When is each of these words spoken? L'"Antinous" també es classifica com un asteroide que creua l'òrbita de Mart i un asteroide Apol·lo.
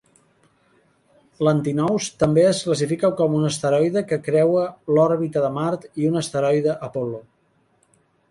L'"Antinous" 1.43 2.07
també 2.23 2.45
es 2.51 2.61
classifica 2.69 3.11
com 3.19 3.35
un 3.41 3.45
asteroide 3.49 4.03
que 4.13 4.19
creua 4.29 4.63
l'òrbita 4.97 5.43
de 5.45 5.51
Mart 5.59 5.87
i 6.05 6.11
un 6.13 6.19
asteroide 6.23 6.79
Apol·lo. 6.91 7.21